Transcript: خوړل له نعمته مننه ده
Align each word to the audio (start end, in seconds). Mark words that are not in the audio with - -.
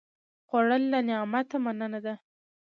خوړل 0.47 0.83
له 0.93 0.99
نعمته 1.09 1.57
مننه 1.65 1.99
ده 2.05 2.15